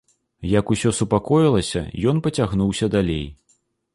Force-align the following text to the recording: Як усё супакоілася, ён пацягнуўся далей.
Як 0.51 0.71
усё 0.75 0.89
супакоілася, 0.99 1.83
ён 2.11 2.23
пацягнуўся 2.27 2.89
далей. 2.99 3.25